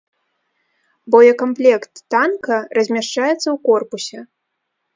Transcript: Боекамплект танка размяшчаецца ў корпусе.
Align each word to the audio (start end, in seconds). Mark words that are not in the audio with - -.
Боекамплект 1.15 1.93
танка 2.15 2.57
размяшчаецца 2.79 3.45
ў 3.45 3.55
корпусе. 3.69 4.19